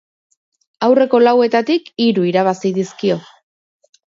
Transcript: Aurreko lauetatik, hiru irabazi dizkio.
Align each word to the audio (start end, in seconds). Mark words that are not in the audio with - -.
Aurreko 0.87 1.19
lauetatik, 1.25 1.91
hiru 2.07 2.27
irabazi 2.31 2.73
dizkio. 2.81 3.21